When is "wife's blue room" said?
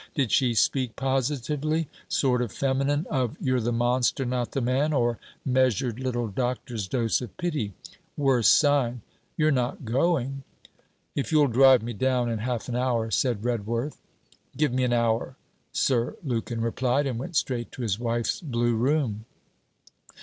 17.99-19.25